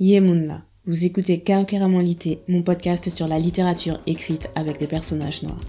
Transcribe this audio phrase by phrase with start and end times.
[0.00, 5.60] Yemunla, vous écoutez Karokeramolité, mon podcast sur la littérature écrite avec des personnages noirs.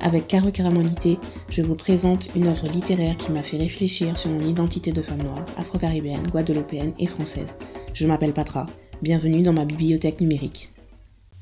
[0.00, 1.16] Avec Karokeramolité,
[1.48, 5.22] je vous présente une œuvre littéraire qui m'a fait réfléchir sur mon identité de femme
[5.22, 7.54] noire, afro-caribéenne, guadeloupéenne et française.
[7.94, 8.66] Je m'appelle Patra,
[9.00, 10.68] bienvenue dans ma bibliothèque numérique.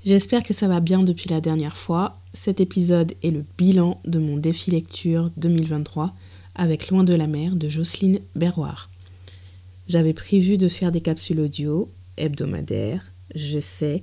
[0.04, 2.16] J'espère que ça va bien depuis la dernière fois.
[2.32, 6.14] Cet épisode est le bilan de mon défi lecture 2023
[6.54, 8.88] avec Loin de la mer de Jocelyne Berroir.
[9.88, 13.04] J'avais prévu de faire des capsules audio hebdomadaires,
[13.34, 14.02] je sais,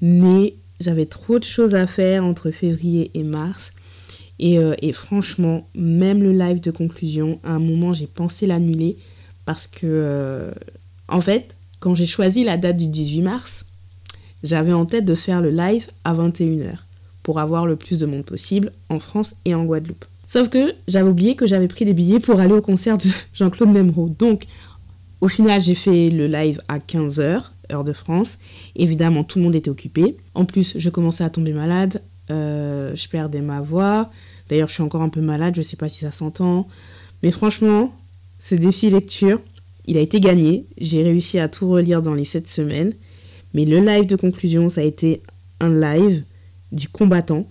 [0.00, 3.72] mais j'avais trop de choses à faire entre février et mars.
[4.38, 8.96] Et, euh, franchement, même le live de conclusion, à un moment, j'ai pensé l'annuler
[9.46, 10.50] parce que, euh,
[11.08, 13.66] en fait, quand j'ai choisi la date du 18 mars,
[14.42, 16.76] j'avais en tête de faire le live à 21h
[17.22, 20.04] pour avoir le plus de monde possible en France et en Guadeloupe.
[20.26, 23.70] Sauf que j'avais oublié que j'avais pris des billets pour aller au concert de Jean-Claude
[23.70, 24.08] Nemro.
[24.18, 24.44] Donc,
[25.20, 27.42] au final, j'ai fait le live à 15h,
[27.72, 28.38] heure de France.
[28.76, 30.16] Évidemment, tout le monde était occupé.
[30.34, 32.02] En plus, je commençais à tomber malade.
[32.30, 34.10] Euh, je perdais ma voix.
[34.48, 35.54] D'ailleurs, je suis encore un peu malade.
[35.54, 36.68] Je ne sais pas si ça s'entend.
[37.22, 37.94] Mais franchement,
[38.38, 39.40] ce défi lecture,
[39.86, 40.66] il a été gagné.
[40.78, 42.92] J'ai réussi à tout relire dans les 7 semaines.
[43.54, 45.22] Mais le live de conclusion, ça a été
[45.60, 46.24] un live
[46.72, 47.46] du combattant.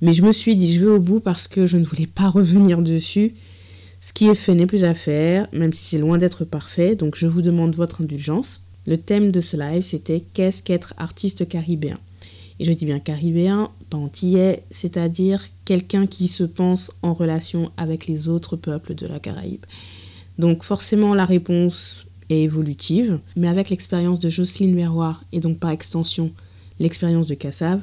[0.00, 2.28] Mais je me suis dit, je vais au bout parce que je ne voulais pas
[2.28, 3.34] revenir dessus.
[4.00, 7.16] Ce qui est fait n'est plus à faire, même si c'est loin d'être parfait, donc
[7.16, 8.63] je vous demande votre indulgence.
[8.86, 11.96] Le thème de ce live, c'était Qu'est-ce qu'être artiste caribéen?
[12.60, 18.06] Et je dis bien caribéen, pas antillais, c'est-à-dire quelqu'un qui se pense en relation avec
[18.06, 19.64] les autres peuples de la Caraïbe.
[20.38, 25.70] Donc forcément, la réponse est évolutive, mais avec l'expérience de Jocelyne Verroir et donc par
[25.70, 26.30] extension
[26.78, 27.80] l'expérience de Cassav,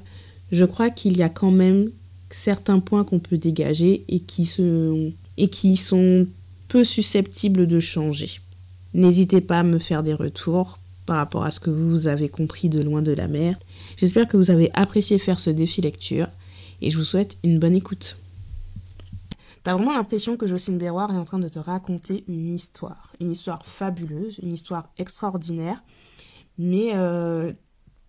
[0.52, 1.89] je crois qu'il y a quand même
[2.29, 6.27] certains points qu'on peut dégager et qui se et qui sont
[6.67, 8.39] peu susceptibles de changer.
[8.94, 10.79] N'hésitez pas à me faire des retours
[11.12, 13.59] par rapport à ce que vous avez compris de loin de la mer.
[13.98, 16.30] J'espère que vous avez apprécié faire ce défi lecture
[16.81, 18.18] et je vous souhaite une bonne écoute.
[19.63, 23.30] T'as vraiment l'impression que Jocelyne Berroir est en train de te raconter une histoire, une
[23.30, 25.84] histoire fabuleuse, une histoire extraordinaire,
[26.58, 27.52] mais euh,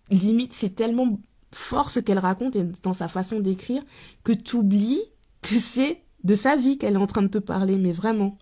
[0.09, 1.19] limite c'est tellement
[1.51, 3.83] fort ce qu'elle raconte et dans sa façon d'écrire
[4.23, 5.03] que tu oublies
[5.41, 8.37] que c'est de sa vie qu'elle est en train de te parler, mais vraiment.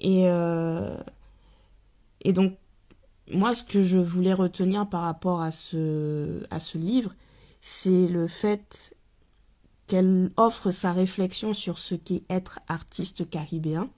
[0.00, 0.96] Et, euh,
[2.22, 2.54] et donc,
[3.30, 7.14] moi, ce que je voulais retenir par rapport à ce, livre,
[7.60, 8.94] c'est le fait
[9.86, 13.90] qu'elle offre sa réflexion sur ce qu'est être artiste caribéen.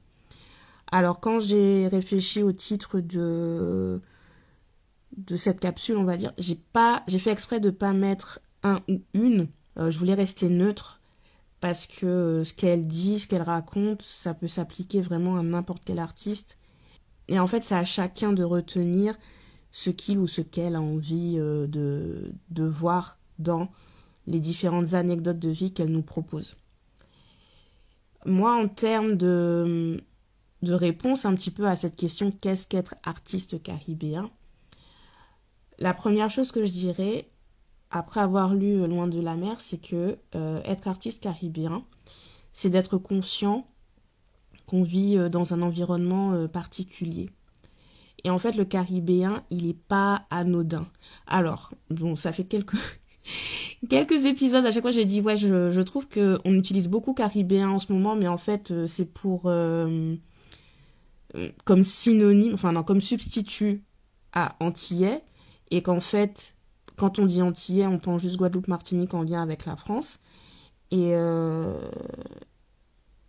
[0.92, 4.00] Alors, quand j'ai réfléchi au titre de,
[5.16, 8.80] de cette capsule, on va dire, j'ai pas, j'ai fait exprès de pas mettre un
[8.88, 9.48] ou une.
[9.78, 11.00] Euh, je voulais rester neutre
[11.60, 15.82] parce que euh, ce qu'elle dit, ce qu'elle raconte, ça peut s'appliquer vraiment à n'importe
[15.84, 16.58] quel artiste.
[17.30, 19.16] Et en fait, c'est à chacun de retenir
[19.70, 23.70] ce qu'il ou ce qu'elle a envie euh, de, voir dans
[24.26, 26.56] les différentes anecdotes de vie qu'elle nous propose.
[28.26, 30.02] Moi, en termes de,
[30.62, 34.30] de réponse un petit peu à cette question, qu'est-ce qu'être artiste caribéen?
[35.78, 37.30] La première chose que je dirais,
[37.90, 41.84] après avoir lu Loin de la mer, c'est que euh, être artiste caribéen,
[42.50, 43.69] c'est d'être conscient
[44.70, 47.28] qu'on vit euh, dans un environnement euh, particulier.
[48.22, 50.86] Et en fait, le caribéen, il n'est pas anodin.
[51.26, 52.76] Alors, bon, ça fait quelques,
[53.90, 57.70] quelques épisodes, à chaque fois j'ai dit, ouais, je, je trouve qu'on utilise beaucoup caribéen
[57.70, 59.42] en ce moment, mais en fait, c'est pour...
[61.64, 63.82] comme synonyme, enfin non, comme substitut
[64.32, 65.22] à antillais,
[65.70, 66.54] et qu'en fait,
[66.96, 70.20] quand on dit antillais, on pense juste Guadeloupe-Martinique en lien avec la France.
[70.90, 71.80] Et, euh,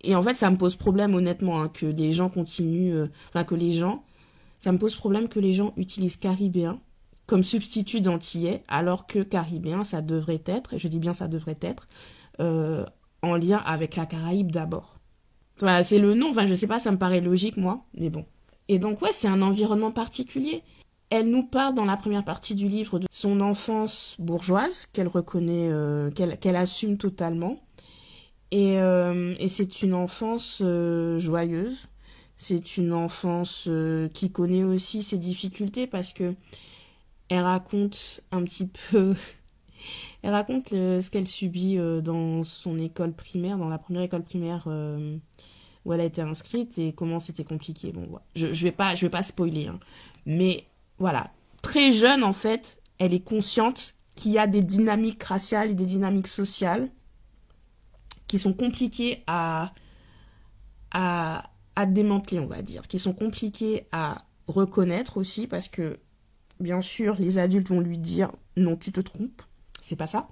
[0.04, 2.96] et en fait, ça me pose problème, honnêtement, hein, que les gens continuent.
[2.96, 4.04] Euh, enfin, que les gens.
[4.60, 6.80] Ça me pose problème que les gens utilisent caribéen
[7.32, 11.58] comme substitut d'antillais, alors que caribéen, ça devrait être, et je dis bien ça devrait
[11.62, 11.88] être,
[12.42, 12.86] euh,
[13.22, 14.98] en lien avec la Caraïbe d'abord.
[15.56, 18.26] Enfin, c'est le nom, enfin, je sais pas, ça me paraît logique, moi, mais bon.
[18.68, 20.62] Et donc, ouais, c'est un environnement particulier.
[21.10, 25.70] Elle nous parle dans la première partie du livre de son enfance bourgeoise qu'elle reconnaît,
[25.70, 27.60] euh, qu'elle assume totalement.
[28.52, 31.88] Et, euh, et c'est une enfance euh, joyeuse.
[32.36, 33.70] C'est une enfance
[34.14, 36.34] qui connaît aussi ses difficultés parce que
[37.30, 39.14] elle raconte un petit peu,
[40.24, 44.68] elle raconte ce qu'elle subit dans son école primaire, dans la première école primaire
[45.86, 47.92] où elle a été inscrite et comment c'était compliqué.
[47.92, 49.80] Bon, je, je vais pas, je vais pas spoiler, hein.
[50.26, 50.66] mais
[50.98, 51.32] voilà,
[51.62, 55.86] très jeune en fait, elle est consciente qu'il y a des dynamiques raciales et des
[55.86, 56.90] dynamiques sociales
[58.32, 59.74] qui sont compliquées à,
[61.86, 66.00] démanteler, on va dire, qui sont compliquées à reconnaître aussi parce que
[66.62, 69.42] bien sûr, les adultes vont lui dire non, tu te trompes,
[69.82, 70.30] c'est pas ça.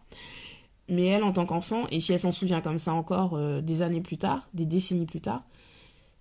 [0.88, 3.81] Mais elle, en tant qu'enfant, et si elle s'en souvient comme ça encore euh, des
[3.81, 5.44] années plus tard, des décennies plus tard,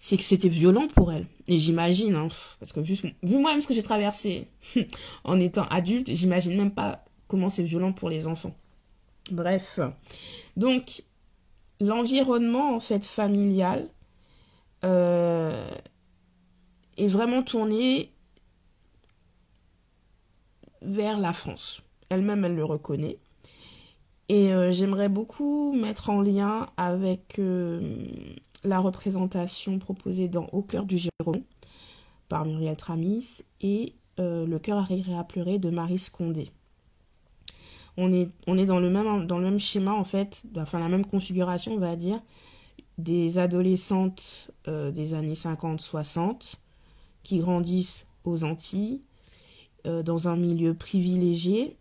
[0.00, 1.26] c'est que c'était violent pour elle.
[1.46, 2.26] Et j'imagine, hein,
[2.58, 4.48] parce que vu moi-même ce que j'ai traversé
[5.22, 8.56] en étant adulte, j'imagine même pas comment c'est violent pour les enfants.
[9.30, 9.78] Bref.
[10.56, 11.02] Donc,
[11.80, 13.88] l'environnement, en fait, familial
[14.84, 15.68] euh,
[16.96, 18.12] est vraiment tourné
[20.82, 21.82] vers la France.
[22.08, 23.18] Elle-même, elle le reconnaît.
[24.28, 27.96] Et euh, j'aimerais beaucoup mettre en lien avec euh,
[28.62, 31.42] la représentation proposée dans Au cœur du Giron
[32.28, 36.50] par Muriel Tramis et Le cœur arrivé à pleurer de Marie Scondé.
[38.00, 42.20] On est, dans, le même, schéma en fait, enfin la même configuration on va dire,
[42.96, 46.54] des adolescentes des années 50-60
[47.24, 49.02] qui grandissent aux Antilles
[49.84, 51.76] dans un milieu privilégié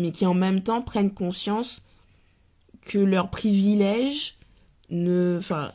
[0.00, 1.82] mais qui en même temps prennent conscience
[2.82, 4.38] que leur privilège
[4.88, 5.70] ne, enfin,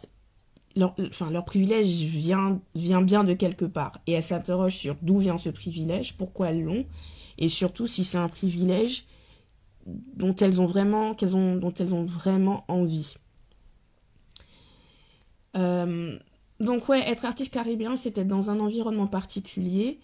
[0.75, 3.93] leur privilège vient, vient bien de quelque part.
[4.07, 6.85] Et elles s'interrogent sur d'où vient ce privilège, pourquoi elles l'ont,
[7.37, 9.05] et surtout si c'est un privilège
[9.85, 13.15] dont elles ont vraiment, qu'elles ont, dont elles ont vraiment envie.
[15.55, 16.17] Euh,
[16.59, 19.99] donc ouais, être artiste caribéen, c'est être dans un environnement particulier.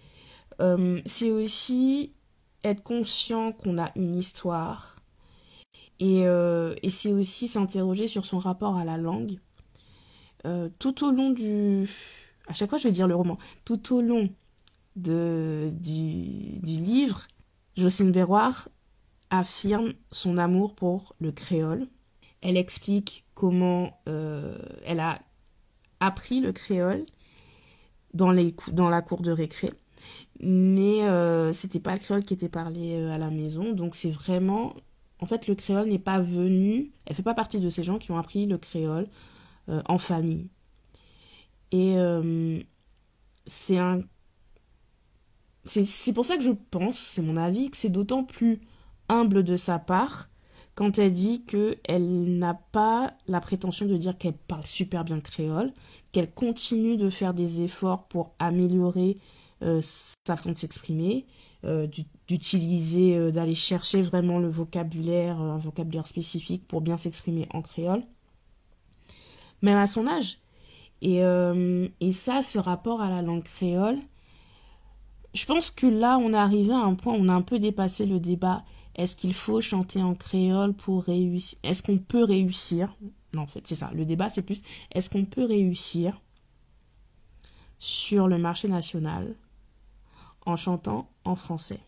[0.59, 2.13] Euh, c'est aussi
[2.63, 4.97] être conscient qu'on a une histoire.
[5.99, 9.39] Et, euh, et c'est aussi s'interroger sur son rapport à la langue.
[10.79, 11.87] Tout au long du...
[12.47, 13.37] À chaque fois, je vais dire le roman.
[13.63, 14.27] Tout au long
[14.95, 17.27] de, du, du livre,
[17.77, 18.67] Jocelyne Berroir
[19.31, 21.87] affirme son amour pour le créole.
[22.41, 25.19] Elle explique comment euh, elle a
[25.99, 27.05] appris le créole
[28.13, 29.71] dans, les, dans la cour de récré.
[30.41, 33.73] Mais euh, c'était pas le créole qui était parlé euh, à la maison.
[33.73, 34.73] Donc c'est vraiment
[35.19, 38.11] en fait le créole n'est pas venu elle fait pas partie de ces gens qui
[38.11, 39.07] ont appris le créole
[39.69, 40.49] euh, en famille.
[41.71, 41.95] Et
[43.45, 44.01] c'est un
[45.63, 48.59] c'est pour ça que je pense c'est mon avis que c'est d'autant plus
[49.11, 50.29] humble de sa part
[50.73, 55.19] quand elle dit que elle n'a pas la prétention de dire qu'elle parle super bien
[55.19, 55.73] créole
[56.11, 59.17] qu'elle continue de faire des efforts pour améliorer
[59.63, 61.25] euh, sa façon de s'exprimer,
[61.65, 61.87] euh,
[62.27, 68.03] d'utiliser, euh, d'aller chercher vraiment le vocabulaire, un vocabulaire spécifique pour bien s'exprimer en créole,
[69.61, 70.39] même à son âge.
[71.03, 71.21] Et,
[71.99, 73.97] et ça, ce rapport à la langue créole,
[75.33, 77.57] je pense que là, on est arrivé à un point où on a un peu
[77.57, 78.63] dépassé le débat.
[78.95, 82.95] Est-ce qu'il faut chanter en créole pour réussir Est-ce qu'on peut réussir?
[83.33, 83.91] Non, en fait, c'est ça.
[83.93, 84.61] Le débat, c'est plus
[84.91, 86.19] est-ce qu'on peut réussir
[87.77, 89.35] sur le marché national
[90.45, 91.81] en chantant en français?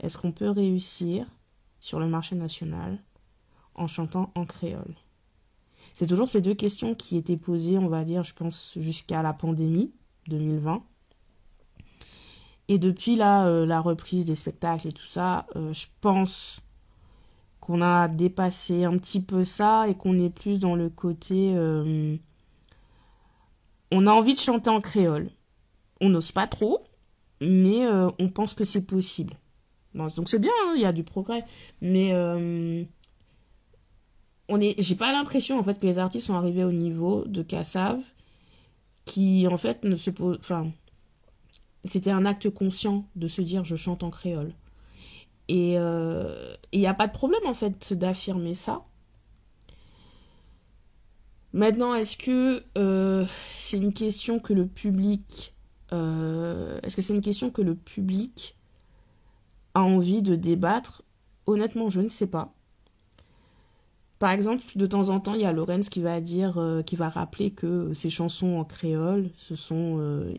[0.00, 1.26] Est-ce qu'on peut réussir
[1.80, 3.02] sur le marché national
[3.74, 4.94] en chantant en créole?
[5.94, 9.32] C'est toujours ces deux questions qui étaient posées, on va dire, je pense, jusqu'à la
[9.32, 9.92] pandémie
[10.28, 10.84] 2020.
[12.68, 16.60] Et depuis là, euh, la reprise des spectacles et tout ça, euh, je pense
[17.60, 21.54] qu'on a dépassé un petit peu ça et qu'on est plus dans le côté...
[21.56, 22.16] Euh,
[23.90, 25.30] on a envie de chanter en créole
[26.00, 26.84] on n'ose pas trop,
[27.40, 27.84] mais
[28.20, 29.34] on pense que c'est possible.
[29.94, 31.44] donc c'est bien, hein, il y a du progrès,
[31.80, 32.10] mais
[34.60, 38.00] est, j'ai pas l'impression en fait que les artistes sont arrivés au niveau de Kassav,
[39.04, 40.70] qui en fait ne se pose, enfin,
[41.84, 44.52] c'était un acte conscient de se dire je chante en créole.
[45.48, 48.84] Et il euh, n'y a pas de problème en fait d'affirmer ça.
[51.54, 52.62] Maintenant, est-ce que
[53.50, 55.54] c'est une question que le public
[55.92, 58.56] euh, est-ce que c'est une question que le public
[59.74, 61.02] a envie de débattre?
[61.46, 62.54] Honnêtement, je ne sais pas.
[64.18, 66.96] Par exemple, de temps en temps, il y a Lorenz qui va dire, euh, qui
[66.96, 70.34] va rappeler que ces chansons en créole, ce sont, euh,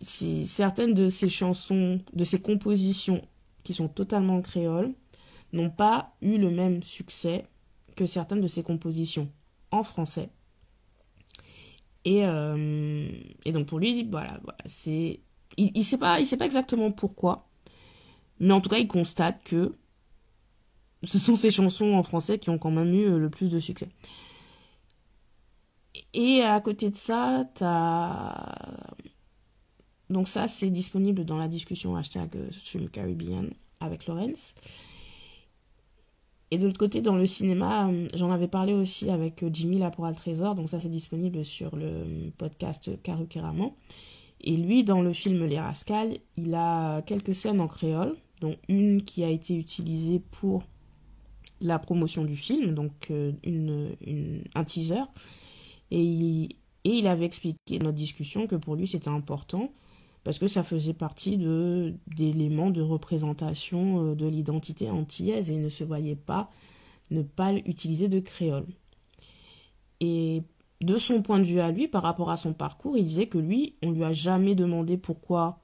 [0.00, 3.22] certaines de ces chansons, de ces compositions
[3.62, 4.92] qui sont totalement en créole,
[5.52, 7.46] n'ont pas eu le même succès
[7.96, 9.30] que certaines de ces compositions
[9.70, 10.30] en français.
[12.04, 13.08] Et, euh,
[13.44, 15.20] et donc pour lui, voilà, voilà c'est.
[15.56, 17.48] Il, il sait pas, il sait pas exactement pourquoi,
[18.40, 19.74] mais en tout cas, il constate que
[21.04, 23.60] ce sont ces chansons en français qui ont quand même eu euh, le plus de
[23.60, 23.88] succès.
[26.12, 28.54] Et à côté de ça, t'as.
[30.14, 34.54] Donc ça, c'est disponible dans la discussion hashtag Stream Caribbean avec Lorenz.
[36.52, 39.78] Et de l'autre côté, dans le cinéma, euh, j'en avais parlé aussi avec euh, Jimmy
[39.78, 43.26] là pour le trésor, donc ça c'est disponible sur le podcast Karu
[44.40, 49.02] Et lui, dans le film Les Rascals, il a quelques scènes en créole, dont une
[49.02, 50.62] qui a été utilisée pour
[51.60, 53.32] la promotion du film, donc euh,
[54.54, 55.02] un teaser.
[55.90, 56.50] Et il,
[56.84, 59.72] et il avait expliqué dans notre discussion que pour lui c'était important
[60.24, 65.68] parce que ça faisait partie de d'éléments de représentation euh, de l'identité antillaise et ne
[65.68, 66.50] se voyait pas
[67.10, 68.66] ne pas utiliser de créole.
[70.00, 70.42] Et
[70.80, 73.38] de son point de vue à lui, par rapport à son parcours, il disait que
[73.38, 75.58] lui, on lui a jamais demandé pourquoi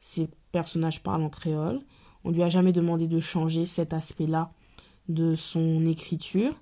[0.00, 1.80] ses personnages parlent en créole,
[2.24, 4.52] on lui a jamais demandé de changer cet aspect-là
[5.08, 6.54] de son écriture.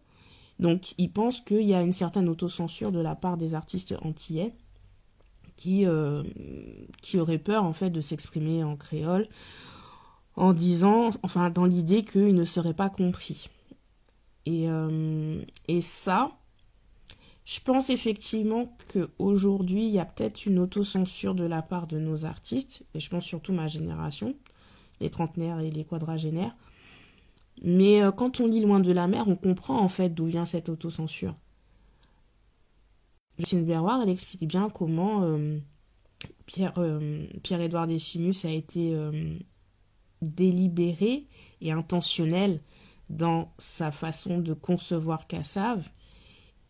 [0.58, 4.54] Donc il pense qu'il y a une certaine autocensure de la part des artistes antillais
[5.56, 6.22] qui, euh,
[7.14, 9.26] auraient peur en fait de s'exprimer en créole
[10.36, 13.48] en disant, enfin dans l'idée qu'ils ne seraient pas compris.
[14.46, 16.32] Et, euh, et ça,
[17.44, 22.24] je pense effectivement qu'aujourd'hui, il y a peut-être une autocensure de la part de nos
[22.24, 24.34] artistes, et je pense surtout ma génération,
[25.00, 26.56] les trentenaires et les quadragénaires.
[27.62, 30.44] Mais euh, quand on lit Loin de la mer, on comprend en fait d'où vient
[30.44, 31.34] cette autocensure.
[33.38, 35.58] Justine Berroir, elle explique bien comment euh,
[36.46, 38.96] Pierre, euh, Pierre-Édouard Décimus a été
[40.22, 41.26] délibéré
[41.60, 42.60] et intentionnel
[43.10, 45.88] dans sa façon de concevoir Cassave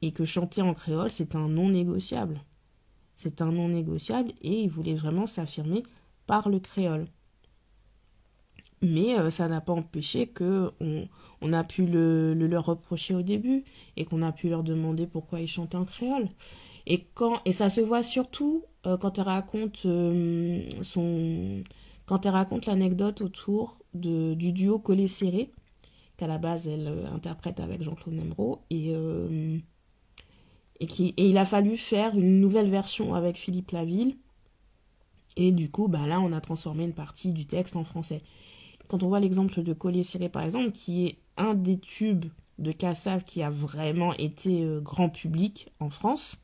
[0.02, 2.40] et que chanter en créole, c'est un non négociable.
[3.16, 5.82] C'est un non négociable et il voulait vraiment s'affirmer
[6.26, 7.06] par le créole.
[8.84, 10.70] Mais euh, ça n'a pas empêché que
[11.40, 13.64] on, a pu le, leur reprocher au début
[13.96, 16.28] et qu'on a pu leur demander pourquoi ils chantaient en créole.
[16.86, 21.64] Et, quand, et ça se voit surtout euh, quand elle raconte euh, son
[22.04, 25.50] quand elle raconte l'anecdote autour de, du duo Collé Serré,
[26.18, 28.92] qu'à la base elle interprète avec Jean-Claude Nemro, et,
[30.80, 34.18] et, qui, et il a fallu faire une nouvelle version avec Philippe Laville.
[35.36, 38.22] Et du coup, bah là, on a transformé une partie du texte en français
[38.88, 42.26] quand on voit l'exemple de Collier Ciré par exemple, qui est un des tubes
[42.58, 46.38] de Cassav qui a vraiment été euh, grand public en France,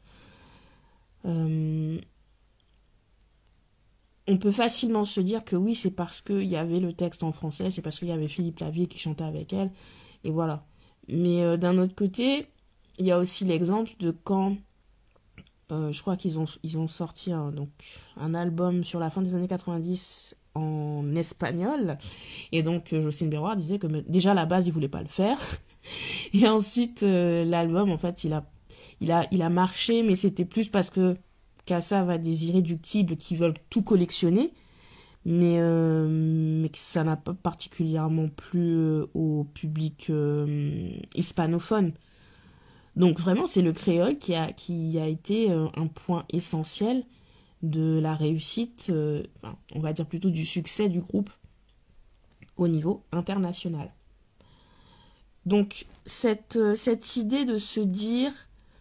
[1.24, 2.00] euh,
[4.26, 7.32] on peut facilement se dire que oui, c'est parce qu'il y avait le texte en
[7.32, 9.70] français, c'est parce qu'il y avait Philippe Lavier qui chantait avec elle,
[10.24, 10.66] et voilà.
[11.08, 12.46] Mais euh, d'un autre côté,
[12.98, 14.56] il y a aussi l'exemple de quand
[15.72, 17.68] je crois qu'ils ont, ils ont sorti donc,
[18.16, 21.98] un album sur la fin des années 90 en espagnol.
[22.52, 25.08] Et donc, euh, Jocelyne Berroir disait que déjà à la base, il voulait pas le
[25.08, 25.38] faire.
[26.34, 28.44] Et ensuite, euh, l'album, en fait, il a,
[29.00, 31.16] il, a, il a marché, mais c'était plus parce que
[31.66, 34.52] Kassav a des irréductibles qui veulent tout collectionner.
[35.26, 40.10] Mais, euh, mais que ça n'a pas particulièrement plu au public
[41.14, 41.92] hispanophone.
[42.96, 47.04] Donc vraiment, c'est le créole qui a, qui a été un point essentiel
[47.62, 49.22] de la réussite, euh,
[49.74, 51.30] on va dire plutôt du succès du groupe
[52.56, 53.92] au niveau international.
[55.46, 58.32] Donc cette, euh, cette idée de se dire,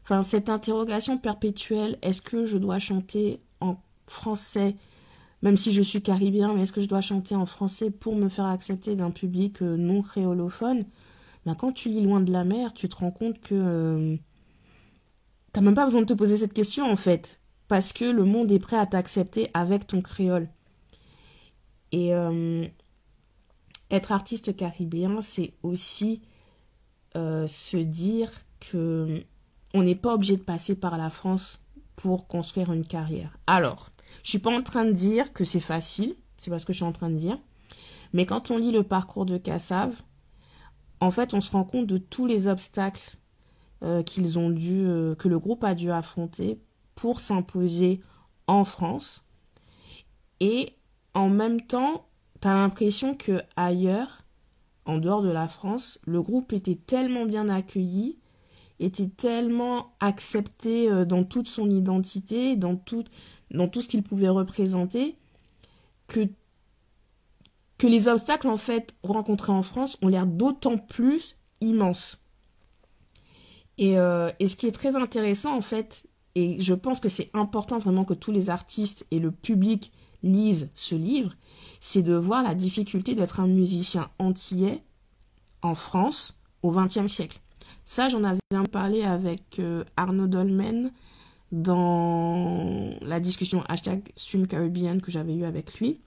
[0.04, 4.76] enfin cette interrogation perpétuelle, est-ce que je dois chanter en français,
[5.42, 8.30] même si je suis caribéen, mais est-ce que je dois chanter en français pour me
[8.30, 10.86] faire accepter d'un public euh, non créolophone?
[11.46, 14.16] Ben, Quand tu lis Loin de la mer, tu te rends compte que...
[14.16, 14.22] tu
[15.52, 17.39] T'as même pas besoin de te poser cette question en fait
[17.70, 20.50] parce que le monde est prêt à t'accepter avec ton créole.
[21.92, 22.68] Et euh,
[23.92, 26.22] être artiste caribéen, c'est aussi
[27.16, 29.24] euh, se dire que
[29.76, 31.60] on n'est pas obligé de passer par la France
[31.96, 33.38] pour construire une carrière.
[33.46, 33.92] Alors,
[34.24, 36.78] je suis pas en train de dire que c'est facile, c'est pas ce que je
[36.78, 37.38] suis en train de dire,
[38.14, 39.94] mais quand on lit le parcours de Cassav,
[41.02, 43.18] en fait, on se rend compte de tous les obstacles
[43.84, 44.88] euh, qu'ils ont dû,
[45.20, 46.60] que le groupe a dû affronter
[47.00, 48.02] pour s'imposer
[48.48, 49.24] en France.
[50.42, 50.74] Et
[51.14, 52.06] en même temps,
[52.42, 54.24] tu as l'impression que ailleurs,
[54.84, 58.18] en dehors de la France, le groupe était tellement bien accueilli,
[58.80, 63.06] était tellement accepté euh, dans toute son identité, dans tout,
[63.52, 65.16] dans tout ce qu'il pouvait représenter,
[66.08, 66.28] que,
[67.78, 72.18] que les obstacles en fait rencontrés en France ont l'air d'autant plus immenses.
[73.78, 77.30] Et, euh, et ce qui est très intéressant en fait, et je pense que c'est
[77.34, 79.92] important vraiment que tous les artistes et le public
[80.24, 81.34] lisent ce livre,
[81.80, 84.82] c'est de voir la difficulté d'être un musicien antillais
[85.62, 87.40] en France au XXe siècle.
[87.86, 88.40] Ça, j'en avais
[88.72, 90.92] parlé avec euh, Arnaud Dolmen
[91.52, 96.00] dans la discussion hashtag Stream Caribbean que j'avais eue avec lui.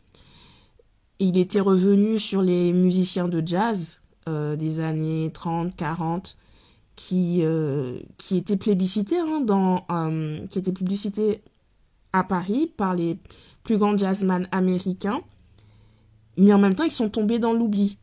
[1.19, 6.37] il était revenu sur les musiciens de jazz euh, des années 30, 40,
[6.97, 11.43] qui, euh, qui était plébiscité hein, dans euh, qui était publicité
[12.13, 13.19] à Paris par les
[13.63, 15.23] plus grands jazzman américains,
[16.37, 17.99] mais en même temps, ils sont tombés dans l'oubli.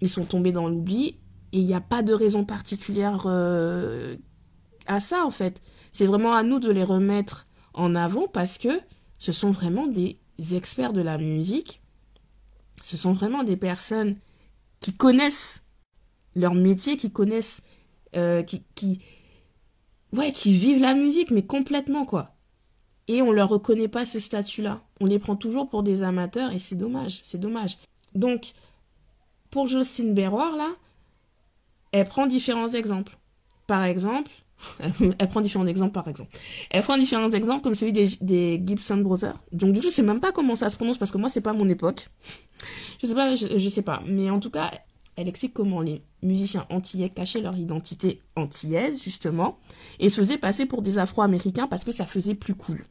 [0.00, 1.16] Ils sont tombés dans l'oubli
[1.52, 4.16] et il n'y a pas de raison particulière euh,
[4.86, 5.62] à ça, en fait.
[5.92, 8.80] C'est vraiment à nous de les remettre en avant parce que
[9.18, 10.18] ce sont vraiment des
[10.52, 11.80] experts de la musique.
[12.82, 14.16] Ce sont vraiment des personnes
[14.80, 15.64] qui connaissent
[16.34, 17.62] leur métier, qui connaissent,
[18.16, 19.00] euh, qui, qui,
[20.12, 22.34] ouais, qui vivent la musique, mais complètement, quoi.
[23.08, 24.80] Et on leur reconnaît pas ce statut-là.
[25.00, 27.78] On les prend toujours pour des amateurs et c'est dommage, c'est dommage.
[28.14, 28.52] Donc,
[29.50, 30.70] pour Jocelyne Berroir, là,
[31.92, 33.16] elle prend différents exemples.
[33.66, 34.30] Par exemple,
[35.18, 36.36] elle prend différents exemples par exemple.
[36.70, 39.38] Elle prend différents exemples comme celui des, Gibson Brothers.
[39.52, 41.40] Donc du coup, je sais même pas comment ça se prononce parce que moi c'est
[41.40, 42.08] pas mon époque.
[43.02, 44.02] Je sais pas, je, je sais pas.
[44.06, 44.70] Mais en tout cas,
[45.16, 49.58] elle explique comment les musiciens antillais cachaient leur identité antillaise, justement,
[49.98, 52.84] et se faisaient passer pour des Afro-Américains parce que ça faisait plus cool.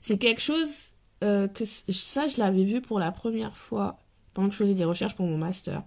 [0.00, 0.92] C'est quelque chose
[1.24, 3.98] euh, que ça, je l'avais vu pour la première fois
[4.32, 5.82] pendant que je faisais des recherches pour mon master.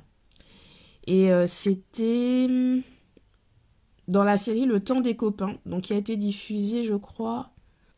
[1.08, 2.82] Et euh, c'était hmm,
[4.08, 7.52] dans la série Le Temps des copains, donc qui a été diffusée, je crois,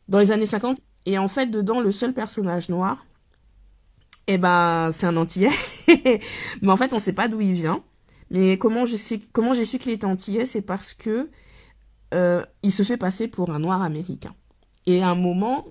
[0.08, 0.78] dans les années 50.
[1.06, 3.04] Et en fait, dedans, le seul personnage noir,
[4.26, 5.50] eh ben, c'est un Antillais.
[6.62, 7.82] Mais en fait, on sait pas d'où il vient.
[8.30, 11.30] Mais comment je sais, comment j'ai su qu'il était Antillais, c'est parce que
[12.14, 14.34] euh, il se fait passer pour un noir américain.
[14.86, 15.66] Et à un moment,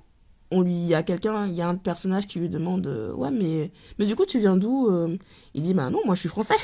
[0.52, 3.14] on lui, il y a quelqu'un, il y a un personnage qui lui demande, euh,
[3.14, 5.18] ouais, mais, mais du coup, tu viens d'où euh?
[5.54, 6.56] Il dit, bah non, moi, je suis français.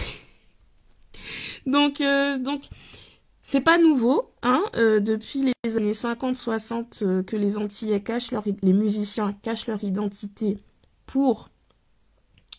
[1.66, 2.02] donc,
[2.42, 2.64] donc,
[3.42, 4.64] c'est pas nouveau, hein.
[4.74, 10.58] depuis les années 50-60 que les Antillais cachent leur, les musiciens cachent leur identité
[11.06, 11.50] pour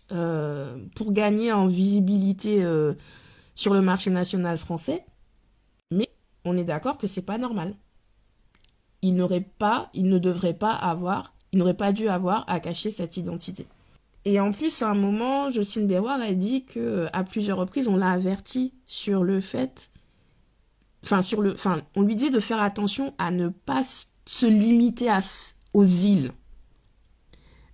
[0.09, 2.63] pour gagner en visibilité
[3.55, 5.05] sur le marché national français.
[5.91, 6.09] Mais
[6.45, 7.75] on est d'accord que c'est pas normal.
[9.03, 12.91] Il n'aurait pas, il ne devrait pas avoir, il n'aurait pas dû avoir à cacher
[12.91, 13.67] cette identité.
[14.25, 17.97] Et en plus, à un moment, Justine Béroir a dit que à plusieurs reprises, on
[17.97, 19.91] l'a averti sur le fait,
[21.05, 23.83] enfin sur le, enfin, on lui dit de faire attention à ne pas
[24.25, 25.21] se limiter à,
[25.75, 26.33] aux îles,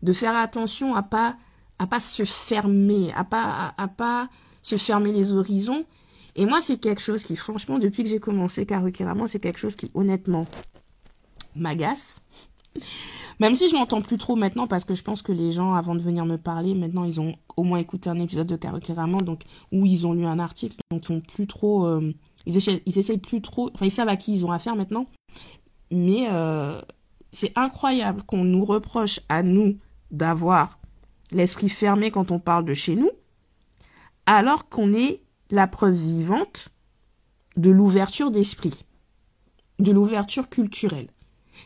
[0.03, 1.37] de faire attention à pas
[1.81, 4.29] à pas se fermer, à pas, à, pas
[4.63, 5.85] se fermer les horizons.
[6.37, 9.77] Et moi, c'est quelque chose qui, franchement, depuis que j'ai commencé Karukirama, c'est quelque chose
[9.77, 10.47] qui, honnêtement,
[11.57, 12.23] m'agace.
[13.41, 15.95] Même si je l'entends plus trop maintenant, parce que je pense que les gens, avant
[15.95, 19.43] de venir me parler, maintenant, ils ont au moins écouté un épisode de Karukirama, donc,
[19.73, 22.15] où ils ont lu un article, donc ils ont plus trop, euh,
[22.47, 25.07] ils, essayent, ils essayent plus trop, enfin, ils savent à qui ils ont affaire maintenant.
[25.91, 26.81] Mais, euh,
[27.33, 29.79] c'est incroyable qu'on nous reproche à nous
[30.11, 30.79] d'avoir
[31.33, 33.11] l'esprit fermé quand on parle de chez nous,
[34.37, 36.69] alors qu'on est la preuve vivante
[37.57, 38.85] de l'ouverture d'esprit,
[39.81, 41.09] de l'ouverture culturelle.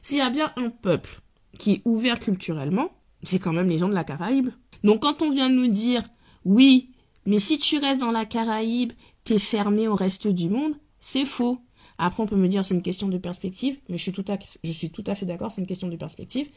[0.00, 1.20] S'il y a bien un peuple
[1.58, 2.90] qui est ouvert culturellement,
[3.22, 4.48] c'est quand même les gens de la Caraïbe.
[4.82, 6.02] Donc quand on vient nous dire
[6.46, 6.90] oui,
[7.26, 8.92] mais si tu restes dans la Caraïbe,
[9.24, 11.58] t'es fermé au reste du monde, c'est faux.
[11.98, 14.38] Après, on peut me dire c'est une question de perspective, mais je suis tout à,
[14.62, 16.48] je suis tout à fait d'accord, c'est une question de perspective.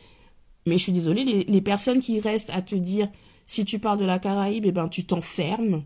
[0.66, 3.10] Mais je suis désolée, les, personnes qui restent à te dire
[3.48, 5.84] si tu parles de la Caraïbe, eh ben tu t'enfermes,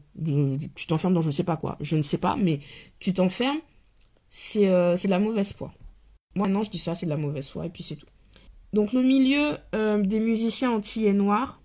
[0.76, 2.60] tu t'enfermes dans je ne sais pas quoi, je ne sais pas, mais
[3.00, 3.60] tu t'enfermes,
[4.28, 5.72] c'est euh, de la mauvaise foi.
[6.36, 8.08] Moi non, je dis ça, c'est de la mauvaise foi et puis c'est tout.
[8.74, 11.62] Donc le milieu euh, des musiciens antillais noirs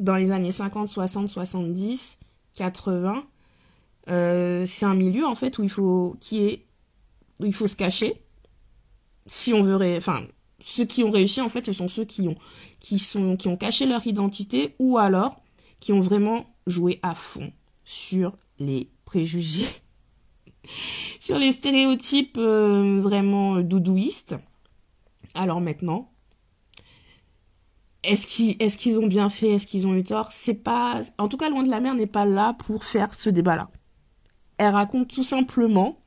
[0.00, 2.18] dans les années 50, 60, 70,
[2.56, 3.24] 80,
[4.08, 6.66] c'est un milieu en fait où il faut qui est
[7.52, 8.20] faut se cacher
[9.26, 10.26] si on veut enfin
[10.60, 12.36] ceux qui ont réussi en fait ce sont ceux qui ont
[12.80, 15.42] qui sont qui ont caché leur identité ou alors
[15.80, 17.52] qui ont vraiment joué à fond
[17.84, 19.66] sur les préjugés
[21.20, 24.36] sur les stéréotypes euh, vraiment doudouistes.
[25.34, 26.10] Alors maintenant
[28.02, 29.50] est-ce qu'ils est-ce qu'ils ont bien fait?
[29.50, 30.32] Est-ce qu'ils ont eu tort?
[30.32, 33.30] C'est pas en tout cas loin de la mer n'est pas là pour faire ce
[33.30, 33.70] débat là
[34.58, 35.98] elle raconte tout simplement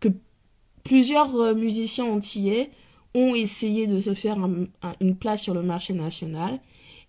[0.00, 0.08] que
[0.88, 2.70] Plusieurs euh, musiciens antillais
[3.12, 4.38] ont essayé de se faire
[5.02, 6.58] une place sur le marché national.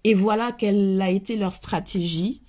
[0.04, 2.42] Et voilà quelle a été leur stratégie.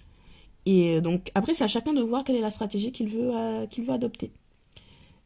[0.66, 3.30] Et euh, donc, après, c'est à chacun de voir quelle est la stratégie qu'il veut,
[3.32, 4.32] euh, qu'il adopter.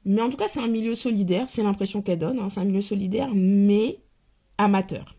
[0.04, 2.38] Mais en tout cas, c'est un milieu solidaire, c'est l'impression qu'elle donne.
[2.38, 2.50] Hein.
[2.50, 3.96] c'est un milieu solidaire, mais
[4.58, 5.16] amateur.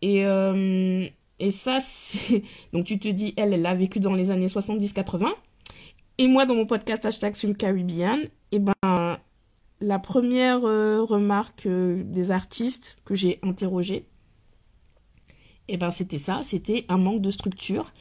[0.00, 0.22] Et,
[1.38, 2.42] et ça, c'est.
[2.72, 5.28] Donc, tu te dis, elle, elle l'a vécu dans les années 70-80.
[6.22, 9.18] Et moi, dans mon podcast hashtag Caribbean, eh ben,
[9.80, 14.06] la première euh, remarque euh, des artistes que j'ai interrogés,
[15.66, 17.92] eh ben, c'était ça, c'était un manque de structure.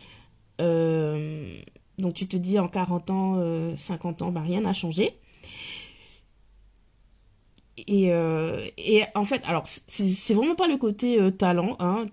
[0.61, 1.59] Euh,
[1.97, 5.17] donc tu te dis en 40 ans, 50 ans, bah, rien n'a changé.
[7.87, 8.11] Et,
[8.77, 12.05] et en fait, alors, c'est vraiment pas le côté talent, hein.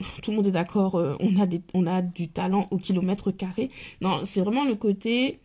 [0.24, 3.70] Tout le monde est d'accord, on a du talent au kilomètre carré.
[4.00, 5.38] Non, c'est vraiment le côté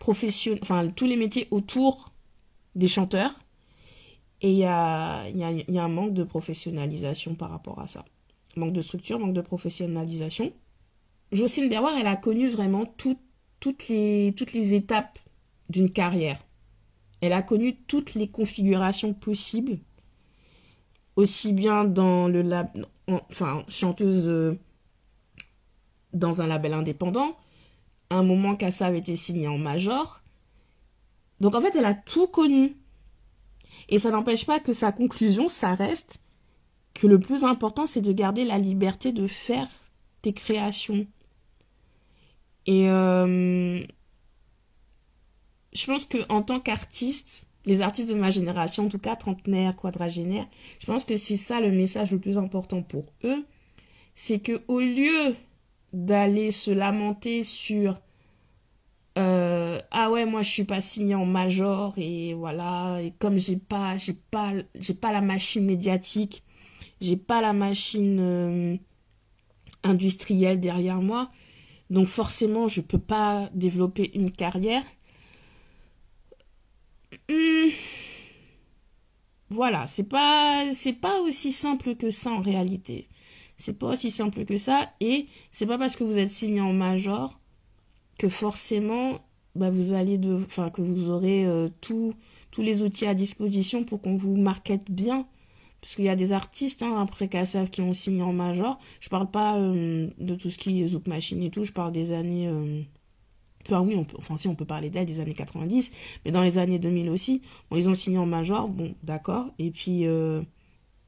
[0.00, 2.12] professionnel, enfin, tous les métiers autour
[2.74, 3.32] des chanteurs.
[4.40, 7.86] Et il y a, y, a, y a un manque de professionnalisation par rapport à
[7.86, 8.04] ça.
[8.56, 10.52] Manque de structure, manque de professionnalisation.
[11.30, 13.20] Jocelyne Berroir, elle a connu vraiment toutes,
[13.88, 15.18] les, toutes les étapes
[15.68, 16.42] d'une carrière.
[17.20, 19.78] Elle a connu toutes les configurations possibles,
[21.16, 22.68] aussi bien dans le lab,
[23.06, 24.58] enfin chanteuse euh,
[26.14, 27.36] dans un label indépendant,
[28.10, 30.20] un moment avait été signé en major.
[31.40, 32.76] Donc en fait, elle a tout connu.
[33.88, 36.20] Et ça n'empêche pas que sa conclusion, ça reste
[36.94, 39.68] que le plus important, c'est de garder la liberté de faire
[40.22, 41.06] tes créations.
[42.66, 43.80] Et euh,
[45.72, 49.76] je pense que en tant qu'artiste, les artistes de ma génération, en tout cas trentenaire,
[49.76, 50.46] quadragénaire,
[50.78, 53.44] je pense que c'est ça le message le plus important pour eux,
[54.14, 55.34] c'est que au lieu
[55.92, 58.00] d'aller se lamenter sur
[59.18, 63.56] euh, ah ouais moi je suis pas signé en major et voilà et comme j'ai
[63.56, 66.44] pas j'ai pas j'ai pas la machine médiatique
[67.00, 68.76] j'ai pas la machine euh,
[69.82, 71.28] industrielle derrière moi
[71.90, 74.84] donc forcément je peux pas développer une carrière
[77.28, 77.70] Hmm.
[79.50, 83.08] Voilà, c'est pas c'est pas aussi simple que ça en réalité.
[83.60, 86.72] C'est pas aussi simple que ça et c'est pas parce que vous êtes signé en
[86.72, 87.38] major
[88.18, 89.20] que forcément
[89.54, 92.14] bah, vous allez de enfin que vous aurez euh, tous
[92.56, 95.26] les outils à disposition pour qu'on vous markete bien.
[95.82, 98.78] Parce qu'il y a des artistes hein, après Kassav qui ont signé en major.
[99.00, 101.64] Je parle pas euh, de tout ce qui est Zouk Machine et tout.
[101.64, 102.82] Je parle des années euh,
[103.66, 105.92] Enfin oui, on peut, enfin si on peut parler d'elle des années 90,
[106.24, 107.42] mais dans les années 2000 aussi,
[107.74, 110.06] ils ont signé en major, bon d'accord, et puis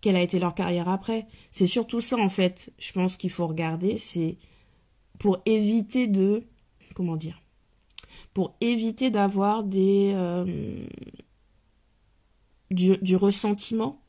[0.03, 1.27] quelle a été leur carrière après.
[1.51, 4.37] C'est surtout ça en fait, je pense qu'il faut regarder, c'est
[5.19, 6.43] pour éviter de,
[6.95, 7.41] comment dire,
[8.35, 10.85] pour éviter d'avoir des euh,
[12.71, 14.03] du, ressentiment,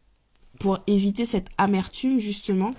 [0.60, 2.72] pour éviter cette amertume justement.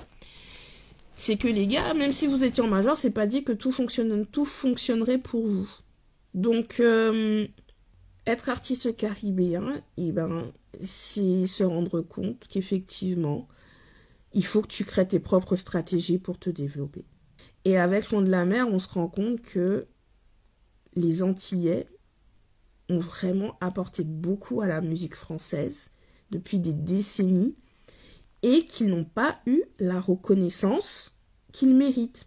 [1.17, 3.71] C'est que les gars, même si vous étiez en major, c'est pas dit que tout,
[3.71, 5.69] fonctionne, tout fonctionnerait pour vous.
[6.35, 7.47] Donc, euh,
[8.27, 13.49] être artiste caribéen, et eh ben, c'est se rendre compte qu'effectivement,
[14.33, 17.05] il faut que tu crées tes propres stratégies pour te développer.
[17.65, 19.87] Et avec Loin de la mer, on se rend compte que
[20.97, 21.89] les Antillais
[22.89, 25.91] ont vraiment apporté beaucoup à la musique française
[26.31, 27.57] depuis des décennies
[28.43, 31.13] et qu'ils n'ont pas eu la reconnaissance
[31.53, 32.27] qu'ils méritent.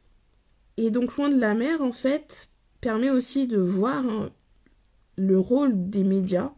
[0.78, 2.50] Et donc Loin de la mer, en fait,
[2.82, 4.32] permet aussi de voir hein,
[5.18, 6.54] le rôle des médias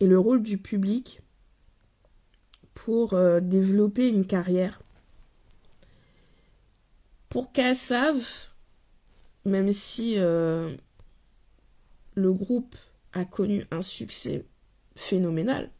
[0.00, 1.20] et le rôle du public
[2.72, 4.80] pour euh, développer une carrière.
[7.28, 8.48] Pour Kassav,
[9.44, 10.74] même si euh,
[12.14, 12.74] le groupe
[13.12, 14.46] a connu un succès
[14.96, 15.70] phénoménal,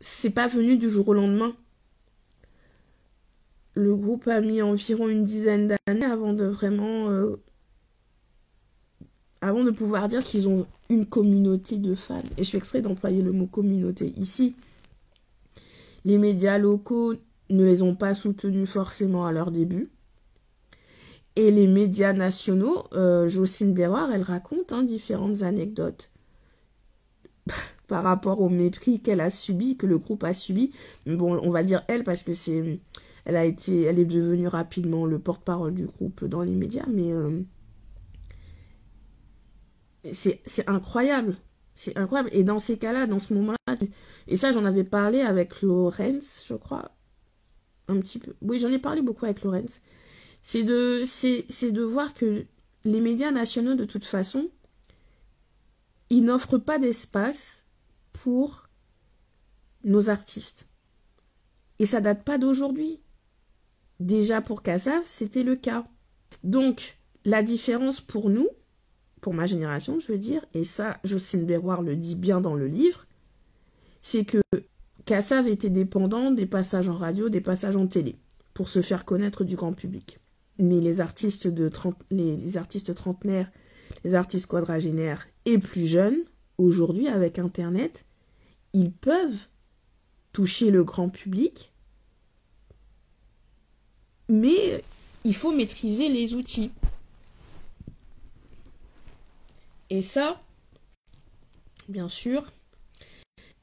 [0.00, 1.54] c'est pas venu du jour au lendemain.
[3.74, 7.10] Le groupe a mis environ une dizaine d'années avant de vraiment.
[7.10, 7.42] Euh,
[9.42, 12.22] avant de pouvoir dire qu'ils ont une communauté de fans.
[12.38, 14.54] Et je fais exprès d'employer le mot communauté ici.
[16.04, 17.14] Les médias locaux
[17.50, 19.90] ne les ont pas soutenus forcément à leur début.
[21.34, 26.10] Et les médias nationaux, euh, Jocelyne Berroir, elle raconte hein, différentes anecdotes
[27.88, 30.70] par rapport au mépris qu'elle a subi, que le groupe a subi.
[31.06, 32.80] Bon, on va dire elle parce que c'est,
[33.24, 37.12] elle a été, elle est devenue rapidement le porte-parole du groupe dans les médias, mais
[37.12, 37.40] euh,
[40.10, 41.36] c'est, incroyable.
[41.74, 42.30] C'est incroyable.
[42.32, 43.76] Et dans ces cas-là, dans ce moment-là,
[44.26, 46.92] et ça, j'en avais parlé avec Lorenz, je crois.
[47.88, 48.34] Un petit peu.
[48.42, 49.80] Oui, j'en ai parlé beaucoup avec Lorenz.
[50.42, 52.44] C'est de, c'est, de voir que
[52.84, 54.50] les médias nationaux, de toute façon,
[56.10, 57.64] ils n'offrent pas d'espace
[58.12, 58.68] pour
[59.84, 60.68] nos artistes.
[61.78, 63.00] Et ça date pas d'aujourd'hui.
[64.00, 65.86] Déjà pour Cassav, c'était le cas.
[66.42, 68.48] Donc, la différence pour nous,
[69.22, 72.66] pour ma génération, je veux dire, et ça, Jocelyne Berroir le dit bien dans le
[72.66, 73.06] livre,
[74.00, 74.42] c'est que
[75.06, 78.16] Cassav était dépendant des passages en radio, des passages en télé,
[78.52, 80.18] pour se faire connaître du grand public.
[80.58, 81.70] Mais les artistes, de
[82.10, 83.50] les artistes trentenaires,
[84.04, 86.18] les artistes quadragénaires et plus jeunes,
[86.58, 88.04] aujourd'hui, avec Internet,
[88.72, 89.46] ils peuvent
[90.32, 91.72] toucher le grand public,
[94.28, 94.82] mais
[95.24, 96.72] il faut maîtriser les outils.
[99.92, 100.40] Et ça,
[101.86, 102.50] bien sûr,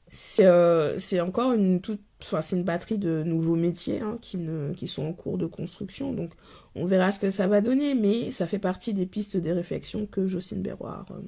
[0.06, 5.06] c'est euh, encore une toute enfin c'est une batterie de nouveaux métiers hein, qui sont
[5.06, 6.12] en cours de construction.
[6.12, 6.30] Donc
[6.76, 10.06] on verra ce que ça va donner mais ça fait partie des pistes des réflexions
[10.06, 11.20] que Jocelyne Berroir euh,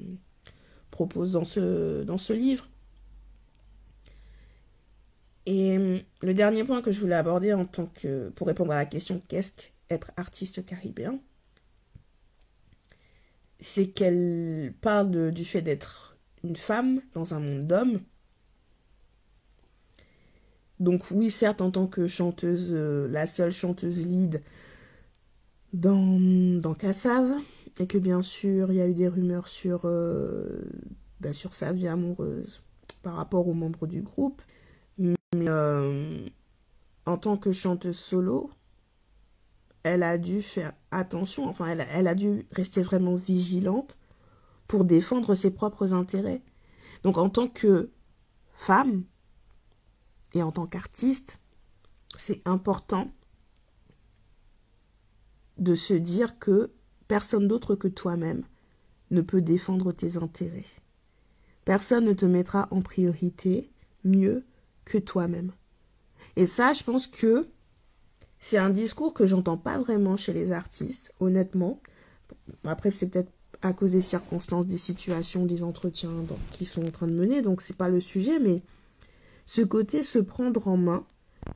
[0.93, 2.69] propose dans ce dans ce livre.
[5.47, 8.77] Et euh, le dernier point que je voulais aborder en tant que pour répondre à
[8.77, 9.53] la question qu'est-ce
[9.89, 11.19] qu'être artiste caribéen?
[13.63, 18.01] C'est qu'elle parle du fait d'être une femme dans un monde d'hommes
[20.83, 24.43] donc oui, certes, en tant que chanteuse, euh, la seule chanteuse lead
[25.73, 26.19] dans,
[26.61, 26.77] dans
[27.79, 30.65] et que bien sûr, il y a eu des rumeurs sur, euh,
[31.31, 32.65] sur sa vie amoureuse
[33.05, 34.43] par rapport aux membres du groupe.
[34.99, 35.15] Mais
[35.49, 36.27] euh,
[37.07, 38.51] en tant que chanteuse solo,
[39.83, 43.99] elle a dû faire attention, enfin, elle, a dû rester vraiment vigilante
[44.69, 46.43] pour défendre ses propres intérêts.
[47.03, 47.91] Donc en tant que
[48.55, 49.05] femme,
[50.35, 51.41] et en tant qu'artiste,
[52.17, 53.11] c'est important
[55.59, 56.73] de se dire que
[57.09, 58.45] personne d'autre que toi-même
[59.11, 60.65] ne peut défendre tes intérêts.
[61.65, 63.71] Personne ne te mettra en priorité
[64.05, 64.45] mieux
[64.85, 65.53] que toi-même.
[66.37, 67.49] Et ça, je pense que
[68.43, 71.81] c'est un discours que j'entends pas vraiment chez les artistes, honnêtement.
[72.65, 73.31] Après, c'est peut-être
[73.63, 76.11] à cause des circonstances, des situations, des entretiens
[76.51, 78.61] qui sont en train de mener, donc c'est pas le sujet, mais
[79.47, 81.07] ce côté se prendre en main,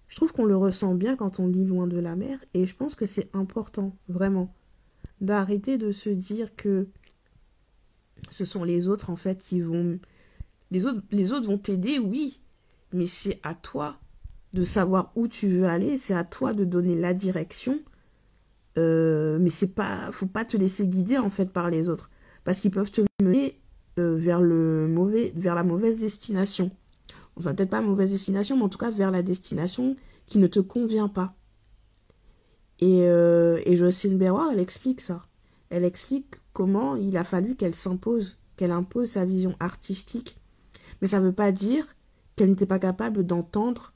[0.06, 2.76] je trouve qu'on le ressent bien quand on lit Loin de la mer, et je
[2.76, 4.54] pense que c'est important, vraiment,
[5.20, 6.86] d'arrêter de se dire que
[8.30, 9.98] ce sont les autres, en fait, qui vont...
[10.70, 12.40] Les autres, les autres vont t'aider, oui,
[12.92, 13.98] mais c'est à toi
[14.56, 17.78] de savoir où tu veux aller, c'est à toi de donner la direction,
[18.78, 22.10] euh, mais c'est pas, faut pas te laisser guider en fait par les autres,
[22.44, 23.60] parce qu'ils peuvent te mener
[23.98, 26.70] euh, vers le mauvais, vers la mauvaise destination
[27.36, 30.60] enfin peut-être pas mauvaise destination, mais en tout cas vers la destination qui ne te
[30.60, 31.34] convient pas.
[32.80, 35.22] Et, euh, et Jocelyne Berroir, elle explique ça.
[35.70, 40.38] Elle explique comment il a fallu qu'elle s'impose, qu'elle impose sa vision artistique.
[41.00, 41.86] Mais ça ne veut pas dire
[42.34, 43.92] qu'elle n'était pas capable d'entendre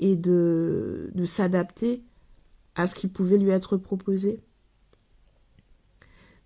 [0.00, 2.02] et de, de s'adapter
[2.74, 4.40] à ce qui pouvait lui être proposé.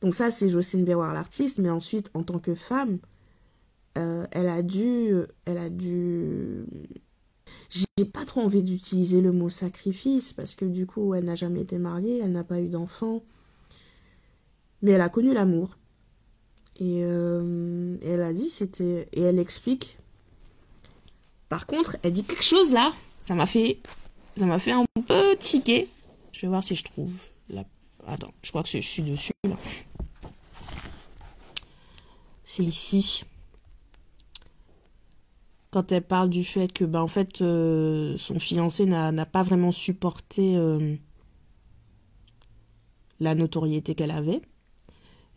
[0.02, 2.98] Donc ça, c'est Jocelyne Berroir l'artiste, mais ensuite, en tant que femme,
[3.96, 5.14] euh, elle a dû,
[5.46, 6.66] elle a dû.
[7.70, 11.60] J'ai pas trop envie d'utiliser le mot sacrifice parce que du coup, elle n'a jamais
[11.60, 13.22] été mariée, elle n'a pas eu d'enfant,
[14.82, 15.78] mais elle a connu l'amour.
[16.80, 19.98] Et, euh, elle a dit, c'était, et elle explique.
[21.48, 22.92] Par contre, elle dit quelque chose là,
[23.24, 23.78] ça m'a fait,
[24.36, 25.88] ça m'a fait un peu tiquer.
[26.32, 27.10] Je vais voir si je trouve.
[27.48, 27.64] La...
[28.06, 29.56] Attends, je crois que je suis dessus là.
[32.44, 33.24] C'est ici
[35.70, 39.72] quand elle parle du fait que ben en fait euh, son fiancé n'a pas vraiment
[39.72, 40.94] supporté euh,
[43.20, 44.42] la notoriété qu'elle avait.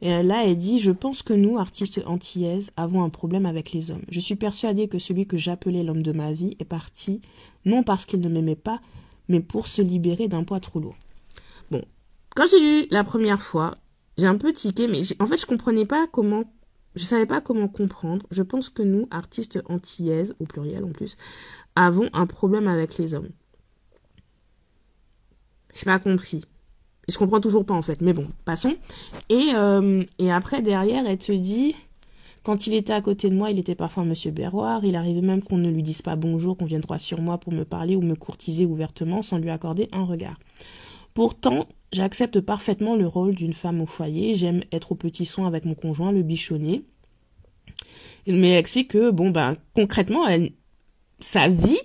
[0.01, 3.91] Et là, elle dit Je pense que nous, artistes antillaises, avons un problème avec les
[3.91, 4.03] hommes.
[4.09, 7.21] Je suis persuadée que celui que j'appelais l'homme de ma vie est parti,
[7.65, 8.79] non parce qu'il ne m'aimait pas,
[9.27, 10.97] mais pour se libérer d'un poids trop lourd.
[11.71, 11.83] Bon,
[12.35, 13.75] quand j'ai lu la première fois,
[14.17, 16.43] j'ai un peu tiqué, mais en fait, je comprenais pas comment
[16.97, 18.25] je savais pas comment comprendre.
[18.31, 21.15] Je pense que nous, artistes antillaises, au pluriel en plus,
[21.75, 23.29] avons un problème avec les hommes.
[25.75, 26.43] J'ai pas compris.
[27.07, 28.75] Je comprends toujours pas en fait, mais bon, passons.
[29.29, 31.73] Et, euh, et après, derrière, elle te dit,
[32.47, 34.85] quand il était à côté de moi, il était parfois Monsieur Berroir.
[34.85, 37.51] Il arrivait même qu'on ne lui dise pas bonjour, qu'on vienne droit sur moi pour
[37.51, 40.39] me parler ou me courtiser ouvertement sans lui accorder un regard.
[41.13, 44.33] Pourtant, j'accepte parfaitement le rôle d'une femme au foyer.
[44.35, 46.83] J'aime être au petit soin avec mon conjoint, le bichonner.
[48.27, 50.51] Mais elle explique que, bon, ben, concrètement, elle,
[51.19, 51.79] sa vie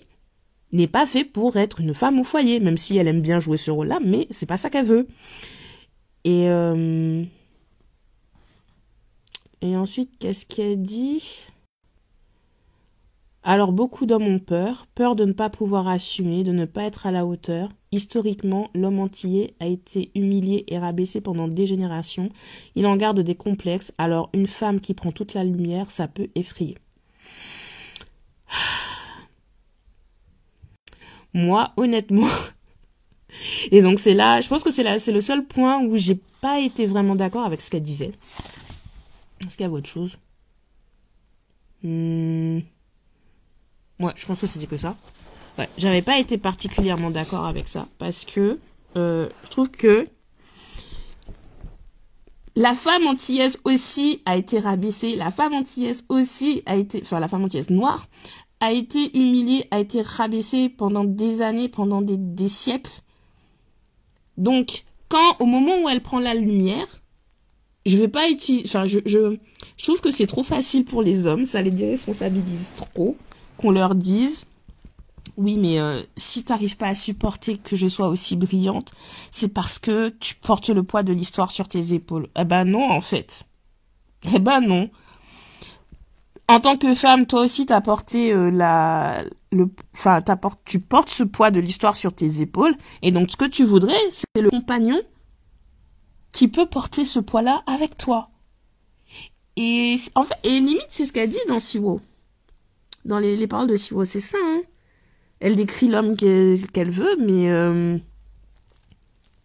[0.72, 3.56] n'est pas faite pour être une femme au foyer, même si elle aime bien jouer
[3.56, 5.06] ce rôle-là, mais c'est pas ça qu'elle veut.
[6.24, 7.24] Et, euh,
[9.60, 11.46] et ensuite, qu'est-ce qu'elle dit?
[13.44, 17.06] Alors beaucoup d'hommes ont peur, peur de ne pas pouvoir assumer, de ne pas être
[17.06, 17.70] à la hauteur.
[17.90, 22.30] Historiquement, l'homme antillais a été humilié et rabaissé pendant des générations.
[22.76, 26.28] Il en garde des complexes, alors une femme qui prend toute la lumière, ça peut
[26.36, 26.78] effrayer.
[31.34, 32.28] Moi, honnêtement,
[33.70, 36.18] et donc c'est là, je pense que c'est là, c'est le seul point où j'ai
[36.40, 38.12] pas été vraiment d'accord avec ce qu'elle disait.
[39.44, 40.18] Est-ce qu'il y a autre chose?
[41.82, 42.58] Hmm.
[43.98, 44.96] Ouais, je pense que c'était que ça.
[45.58, 48.58] Ouais, j'avais pas été particulièrement d'accord avec ça parce que
[48.96, 50.06] euh, je trouve que
[52.54, 57.28] la femme antillaise aussi a été rabaissée, la femme antillaise aussi a été, enfin la
[57.28, 58.06] femme antillaise noire
[58.62, 63.02] a été humiliée, a été rabaissée pendant des années, pendant des, des siècles.
[64.38, 66.86] Donc, quand, au moment où elle prend la lumière,
[67.84, 69.36] je vais pas utiliser, enfin, je, je,
[69.76, 73.16] je trouve que c'est trop facile pour les hommes, ça les déresponsabilise trop,
[73.56, 74.44] qu'on leur dise,
[75.36, 78.92] oui, mais euh, si t'arrives pas à supporter que je sois aussi brillante,
[79.32, 82.28] c'est parce que tu portes le poids de l'histoire sur tes épaules.
[82.38, 83.42] Eh ben non, en fait.
[84.32, 84.88] Eh ben non.
[86.48, 90.22] En tant que femme, toi aussi, t'as porté euh, la, le, enfin,
[90.64, 92.74] tu portes ce poids de l'histoire sur tes épaules.
[93.00, 95.00] Et donc, ce que tu voudrais, c'est le compagnon
[96.32, 98.30] qui peut porter ce poids-là avec toi.
[99.56, 102.00] Et, en fait, et limite, c'est ce qu'elle dit dans Siwo.
[103.04, 104.62] Dans les, les paroles de Siwo, c'est ça, hein
[105.42, 107.98] elle décrit l'homme qu'elle veut, mais euh,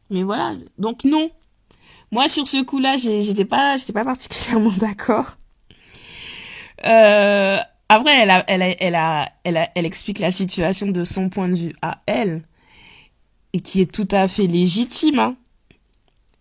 [0.09, 0.53] mais voilà.
[0.77, 1.31] Donc non.
[2.11, 5.37] Moi sur ce coup-là, j'étais pas j'étais pas particulièrement d'accord.
[6.85, 7.57] Euh,
[7.89, 11.49] après, elle a, elle a, elle a, elle elle explique la situation de son point
[11.49, 12.41] de vue à elle
[13.53, 15.19] et qui est tout à fait légitime.
[15.19, 15.35] Hein.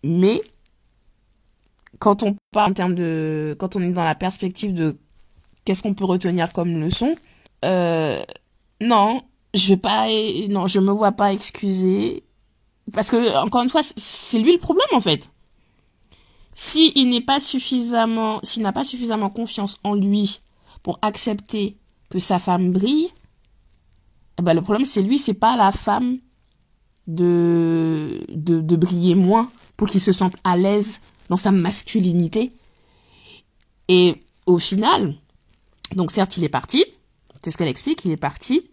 [0.03, 0.41] Mais
[1.99, 4.97] quand on parle en termes de, quand on est dans la perspective de
[5.65, 7.15] qu'est-ce qu'on peut retenir comme leçon,
[7.65, 8.21] euh,
[8.81, 9.21] non,
[9.53, 10.07] je vais pas
[10.49, 12.23] non je me vois pas excuser
[12.93, 15.29] parce que encore une fois c'est lui le problème en fait
[16.57, 20.41] si il n'est pas suffisamment s'il n'a pas suffisamment confiance en lui
[20.81, 21.77] pour accepter
[22.09, 23.09] que sa femme brille
[24.39, 26.17] eh ben le problème c'est lui c'est pas la femme
[27.05, 32.51] de, de de briller moins pour qu'il se sente à l'aise dans sa masculinité
[33.87, 34.15] et
[34.45, 35.15] au final
[35.95, 36.83] donc certes il est parti
[37.43, 38.63] c'est ce qu'elle explique il est parti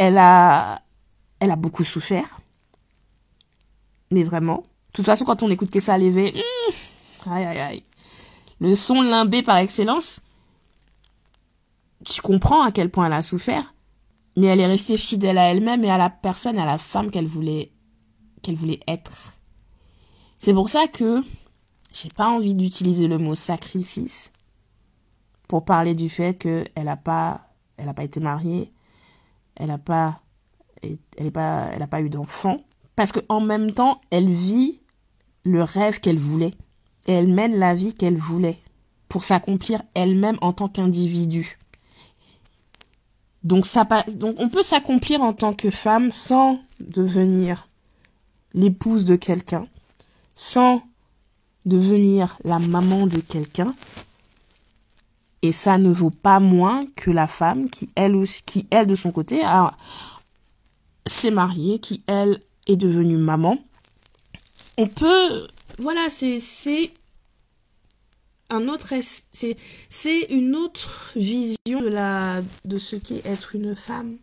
[0.00, 0.80] elle a,
[1.40, 2.40] elle a beaucoup souffert.
[4.10, 4.62] Mais vraiment.
[4.90, 7.82] De toute façon, quand on écoute Kessa Levé, mmh, aïe aïe aïe.
[8.60, 10.20] Le son limbé par excellence,
[12.04, 13.72] tu comprends à quel point elle a souffert.
[14.36, 17.26] Mais elle est restée fidèle à elle-même et à la personne, à la femme qu'elle
[17.26, 17.70] voulait,
[18.42, 19.34] qu'elle voulait être.
[20.38, 21.22] C'est pour ça que
[21.92, 24.32] j'ai pas envie d'utiliser le mot sacrifice
[25.48, 28.72] pour parler du fait qu'elle a pas, elle a pas été mariée,
[29.56, 30.20] elle n'a pas,
[30.82, 32.60] elle est pas, elle a pas eu d'enfant,
[33.00, 34.78] parce que en même temps, elle vit
[35.44, 36.52] le rêve qu'elle voulait
[37.06, 38.58] et elle mène la vie qu'elle voulait
[39.08, 41.56] pour s'accomplir elle-même en tant qu'individu.
[43.42, 47.68] Donc ça, donc on peut s'accomplir en tant que femme sans devenir
[48.52, 49.66] l'épouse de quelqu'un,
[50.34, 50.82] sans
[51.64, 53.74] devenir la maman de quelqu'un,
[55.40, 58.94] et ça ne vaut pas moins que la femme qui, elle aussi, qui, elle, de
[58.94, 59.40] son côté,
[61.06, 63.58] s'est mariée, qui, elle, est devenue maman.
[64.78, 65.46] On peut,
[65.78, 66.90] voilà, c'est, c'est
[68.48, 68.92] un autre,
[69.32, 69.56] c'est,
[69.88, 74.16] c'est une autre vision de la, de ce qu'est être une femme.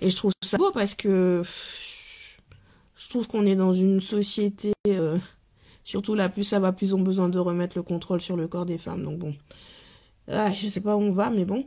[0.00, 1.42] Et je trouve ça beau parce que
[3.06, 5.18] je trouve qu'on est dans une société, euh,
[5.84, 8.48] surtout là, plus ça va, plus on a besoin de remettre le contrôle sur le
[8.48, 9.04] corps des femmes.
[9.04, 9.34] Donc bon,
[10.28, 11.66] ah, je sais pas où on va, mais bon.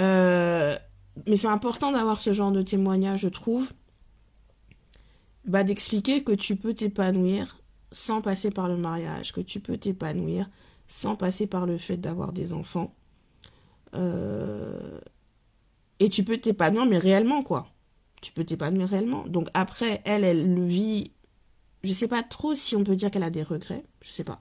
[0.00, 0.76] Euh,
[1.26, 3.72] mais c'est important d'avoir ce genre de témoignage, je trouve.
[5.44, 7.58] Bah, d'expliquer que tu peux t'épanouir
[7.90, 10.48] sans passer par le mariage, que tu peux t'épanouir
[10.86, 12.94] sans passer par le fait d'avoir des enfants.
[13.94, 15.00] Euh,
[15.98, 17.68] et tu peux t'épanouir, mais réellement, quoi.
[18.20, 19.26] Tu peux t'épanouir réellement.
[19.26, 21.10] Donc après, elle, elle le vit.
[21.82, 23.84] Je sais pas trop si on peut dire qu'elle a des regrets.
[24.00, 24.40] Je sais pas.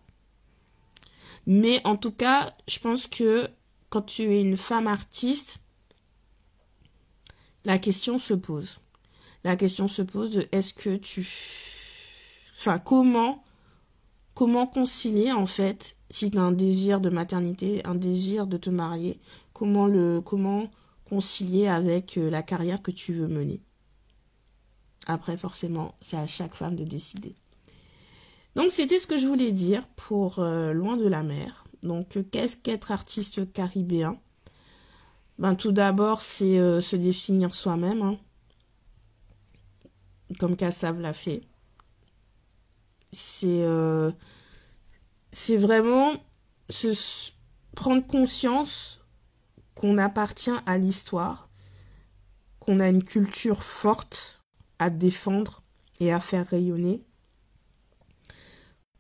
[1.48, 3.50] Mais en tout cas, je pense que
[3.90, 5.60] quand tu es une femme artiste,
[7.66, 8.80] la question se pose.
[9.44, 11.28] La question se pose de est-ce que tu...
[12.58, 13.44] Enfin, comment...
[14.34, 18.70] Comment concilier, en fait, si tu as un désir de maternité, un désir de te
[18.70, 19.20] marier,
[19.54, 20.22] comment le...
[20.22, 20.70] Comment
[21.06, 23.62] concilier avec euh, la carrière que tu veux mener?
[25.08, 27.36] Après, forcément, c'est à chaque femme de décider.
[28.56, 31.66] Donc c'était ce que je voulais dire pour euh, Loin de la mer.
[31.84, 34.18] Donc qu'est-ce qu'être artiste caribéen?
[35.40, 38.18] Ben, Tout d'abord, c'est euh, se définir soi-même, hein.
[40.40, 41.42] Comme Kassav l'a fait.
[43.12, 44.12] C'est euh,
[45.58, 46.14] vraiment
[46.70, 47.32] se
[47.76, 49.00] prendre conscience
[49.76, 51.50] qu'on appartient à l'histoire,
[52.60, 54.42] qu'on a une culture forte
[54.80, 55.64] à défendre
[56.00, 57.04] et à faire rayonner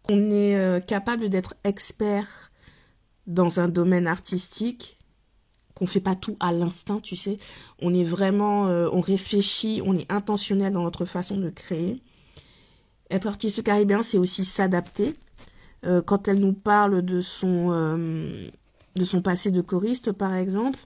[0.03, 2.51] qu'on est euh, capable d'être expert
[3.27, 4.97] dans un domaine artistique,
[5.81, 7.39] qu'on fait pas tout à l'instinct, tu sais.
[7.81, 12.03] On est vraiment, euh, on réfléchit, on est intentionnel dans notre façon de créer.
[13.09, 15.15] Être artiste caribéen, c'est aussi s'adapter.
[15.87, 17.71] Euh, quand elle nous parle de son,
[18.95, 20.77] de son passé de choriste, par exemple,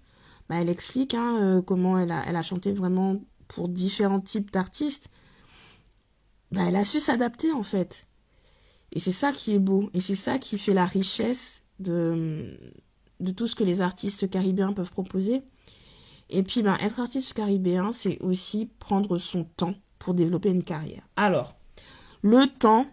[0.47, 3.19] bah, elle explique hein, euh, comment elle a, elle a chanté vraiment
[3.49, 5.09] pour différents types d'artistes.
[6.53, 8.05] Bah, elle a su s'adapter en fait.
[8.93, 9.89] Et c'est ça qui est beau.
[9.93, 12.57] Et c'est ça qui fait la richesse de,
[13.19, 15.43] de tout ce que les artistes caribéens peuvent proposer.
[16.29, 21.03] Et puis, ben, être artiste caribéen, c'est aussi prendre son temps pour développer une carrière.
[21.15, 21.55] Alors,
[22.21, 22.87] le temps,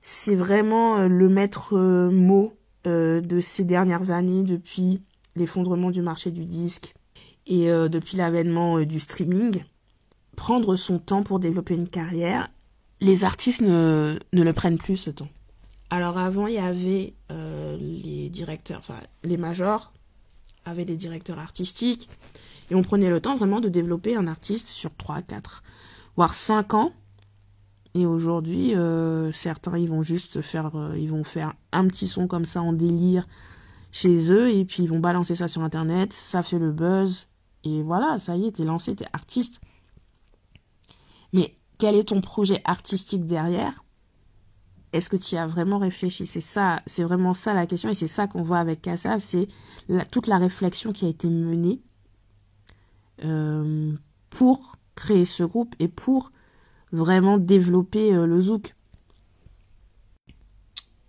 [0.00, 2.54] c'est vraiment euh, le maître euh, mot
[2.86, 5.02] euh, de ces dernières années depuis
[5.36, 6.94] l'effondrement du marché du disque
[7.46, 9.64] et depuis l'avènement du streaming.
[10.36, 12.48] Prendre son temps pour développer une carrière,
[13.00, 15.28] les artistes ne, ne le prennent plus ce temps.
[15.92, 19.92] Alors avant, il y avait les directeurs, enfin les majors,
[20.64, 22.08] avaient des directeurs artistiques,
[22.70, 25.62] et on prenait le temps vraiment de développer un artiste sur 3, 4,
[26.16, 26.92] voire 5 ans.
[27.92, 32.46] Et aujourd'hui, euh, certains, ils vont juste faire, euh, vont faire un petit son comme
[32.46, 33.28] ça en délire
[33.90, 37.26] chez eux, et puis ils vont balancer ça sur Internet, ça fait le buzz,
[37.64, 39.60] et voilà, ça y est, t'es lancé, t'es artiste.
[41.34, 43.84] Mais quel est ton projet artistique derrière?
[44.92, 46.26] Est-ce que tu as vraiment réfléchi?
[46.26, 49.48] C'est ça, c'est vraiment ça la question, et c'est ça qu'on voit avec Kassav, c'est
[50.10, 51.80] toute la réflexion qui a été menée
[53.24, 53.92] euh,
[54.30, 56.32] pour créer ce groupe et pour
[56.92, 58.74] vraiment développer euh, le zouk.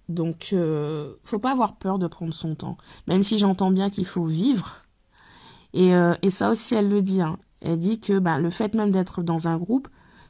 [0.09, 2.77] Donc, euh, faut pas avoir peur de prendre son temps.
[3.07, 4.83] Même si j'entends bien qu'il faut vivre.
[5.73, 7.21] Et, euh, ça aussi, elle le dit.
[7.21, 7.37] Hein.
[7.61, 9.87] Elle dit que bah, le fait même d'être dans un groupe,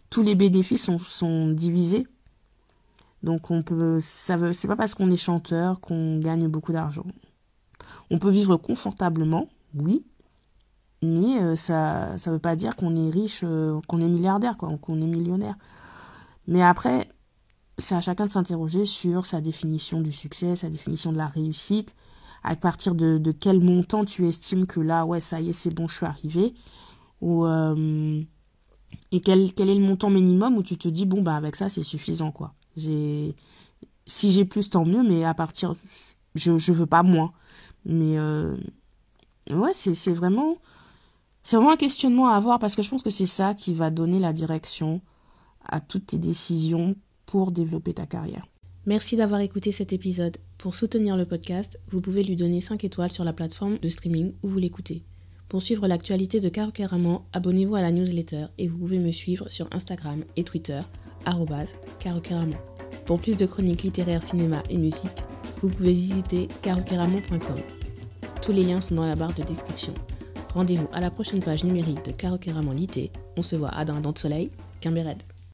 [0.09, 2.07] tous les bénéfices sont divisés.
[3.23, 7.05] Donc, on peut, ça c'est pas parce qu'on est chanteur qu'on gagne beaucoup d'argent.
[8.11, 10.05] On peut vivre confortablement, oui,
[11.03, 14.75] mais euh, ça ça veut pas dire qu'on est riche euh, qu'on est milliardaire quoi
[14.81, 15.55] qu'on est millionnaire
[16.47, 17.09] mais après
[17.77, 21.95] c'est à chacun de s'interroger sur sa définition du succès sa définition de la réussite
[22.43, 25.73] à partir de, de quel montant tu estimes que là ouais ça y est c'est
[25.73, 26.53] bon je suis arrivé
[27.21, 28.21] ou euh,
[29.11, 31.69] et quel quel est le montant minimum où tu te dis bon bah avec ça
[31.69, 33.35] c'est suffisant quoi si
[34.31, 35.75] j'ai plus tant mieux mais à partir
[36.35, 37.31] je je veux pas moins
[37.85, 38.17] mais
[39.49, 40.57] ouais c'est c'est vraiment
[41.43, 43.89] c'est vraiment un questionnement à avoir parce que je pense que c'est ça qui va
[43.89, 45.01] donner la direction
[45.65, 46.95] à toutes tes décisions
[47.25, 48.47] pour développer ta carrière.
[48.85, 50.37] Merci d'avoir écouté cet épisode.
[50.57, 54.33] Pour soutenir le podcast, vous pouvez lui donner 5 étoiles sur la plateforme de streaming
[54.43, 55.03] où vous l'écoutez.
[55.49, 56.71] Pour suivre l'actualité de Caro
[57.33, 60.81] abonnez-vous à la newsletter et vous pouvez me suivre sur Instagram et Twitter,
[61.99, 62.57] carocaramon.
[63.05, 65.23] Pour plus de chroniques littéraires, cinéma et musique,
[65.61, 67.59] vous pouvez visiter carocaramon.com.
[68.41, 69.93] Tous les liens sont dans la barre de description.
[70.53, 72.37] Rendez-vous à la prochaine page numérique de Caro
[72.73, 73.11] Lité.
[73.37, 74.51] On se voit à Dindon de Soleil,
[74.85, 75.32] Red.